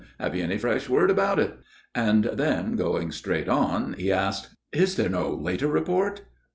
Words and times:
Have 0.19 0.33
you 0.33 0.43
any 0.43 0.57
fresh 0.57 0.89
word 0.89 1.11
about 1.11 1.37
it?" 1.37 1.59
and 1.93 2.23
then 2.33 2.75
going 2.75 3.11
straight 3.11 3.47
on, 3.47 3.93
he 3.93 4.11
asks: 4.11 4.55
"Is 4.73 4.95
there 4.95 5.09
no 5.09 5.29
later 5.31 5.67
report? 5.67 6.23